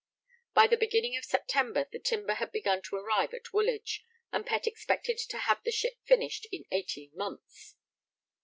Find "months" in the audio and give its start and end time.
7.13-7.75